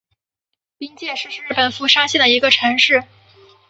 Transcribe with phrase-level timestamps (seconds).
[0.79, 3.03] 冰见市是日本富山县的一个城市。